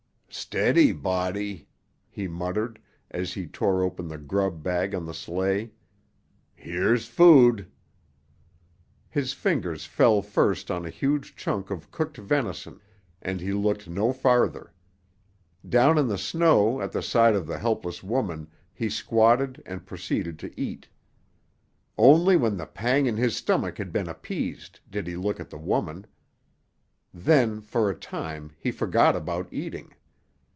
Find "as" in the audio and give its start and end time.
3.11-3.33